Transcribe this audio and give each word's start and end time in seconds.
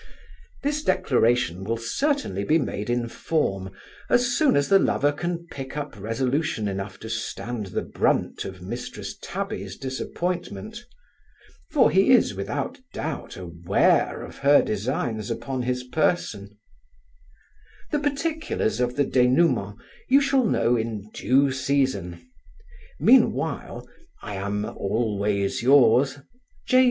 This 0.63 0.81
declaration 0.83 1.63
will 1.63 1.77
certainly 1.77 2.43
be 2.43 2.57
made 2.57 2.89
in 2.89 3.07
form, 3.07 3.69
as 4.09 4.35
soon 4.35 4.55
as 4.55 4.67
the 4.67 4.79
lover 4.79 5.11
can 5.11 5.45
pick 5.51 5.77
up 5.77 5.95
resolution 5.95 6.67
enough 6.67 6.99
to 7.01 7.07
stand 7.07 7.67
the 7.67 7.83
brunt 7.83 8.43
of 8.43 8.61
Mrs 8.61 9.17
Tabby's 9.21 9.77
disappointment; 9.77 10.85
for 11.69 11.91
he 11.91 12.09
is, 12.09 12.33
without 12.33 12.79
doubt, 12.95 13.37
aware 13.37 14.23
of 14.23 14.39
her 14.39 14.63
designs 14.63 15.29
upon 15.29 15.61
his 15.61 15.83
person 15.83 16.57
The 17.91 17.99
particulars 17.99 18.79
of 18.79 18.95
the 18.95 19.05
denouement 19.05 19.75
you 20.07 20.19
shall 20.19 20.45
know 20.45 20.75
in 20.75 21.11
due 21.13 21.51
season: 21.51 22.27
mean 22.99 23.33
while 23.33 23.87
I 24.23 24.33
am 24.33 24.65
Always 24.65 25.61
yours, 25.61 26.17
J. 26.65 26.79